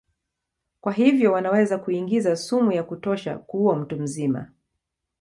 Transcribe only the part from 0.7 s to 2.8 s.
Kwa hivyo wanaweza kuingiza sumu